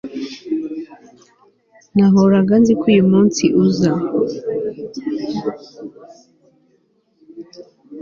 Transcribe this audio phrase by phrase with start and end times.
[1.95, 3.91] nahoraga nzi ko uyumunsi uza